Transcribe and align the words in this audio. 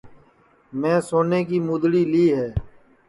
میں 0.79 0.97
سونے 1.07 1.39
کی 1.47 1.57
مُدؔڑی 1.67 2.03
لی 2.11 2.25
ہے 2.37 2.47